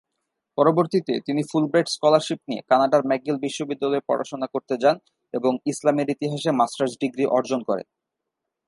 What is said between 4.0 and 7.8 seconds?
পড়াশুনা করতে যান এবং ইসলামের ইতিহাসে মাস্টার্স ডিগ্রি অর্জন